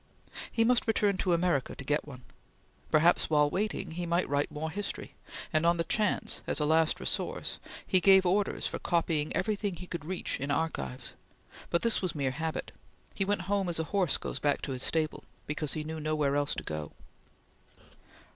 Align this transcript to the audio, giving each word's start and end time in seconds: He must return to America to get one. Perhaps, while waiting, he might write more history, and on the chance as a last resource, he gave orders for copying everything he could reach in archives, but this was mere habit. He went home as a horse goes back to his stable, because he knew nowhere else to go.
He 0.51 0.63
must 0.63 0.87
return 0.87 1.17
to 1.17 1.31
America 1.31 1.75
to 1.75 1.83
get 1.83 2.07
one. 2.07 2.23
Perhaps, 2.89 3.29
while 3.29 3.51
waiting, 3.51 3.91
he 3.91 4.07
might 4.07 4.27
write 4.27 4.49
more 4.49 4.71
history, 4.71 5.13
and 5.53 5.63
on 5.63 5.77
the 5.77 5.83
chance 5.83 6.41
as 6.47 6.59
a 6.59 6.65
last 6.65 6.99
resource, 6.99 7.59
he 7.85 7.99
gave 7.99 8.25
orders 8.25 8.65
for 8.65 8.79
copying 8.79 9.31
everything 9.35 9.75
he 9.75 9.85
could 9.85 10.03
reach 10.03 10.39
in 10.39 10.49
archives, 10.49 11.13
but 11.69 11.83
this 11.83 12.01
was 12.01 12.15
mere 12.15 12.31
habit. 12.31 12.71
He 13.13 13.25
went 13.25 13.41
home 13.41 13.69
as 13.69 13.77
a 13.77 13.83
horse 13.93 14.17
goes 14.17 14.39
back 14.39 14.63
to 14.63 14.71
his 14.71 14.81
stable, 14.81 15.23
because 15.45 15.73
he 15.73 15.83
knew 15.83 15.99
nowhere 15.99 16.35
else 16.35 16.55
to 16.55 16.63
go. 16.63 16.93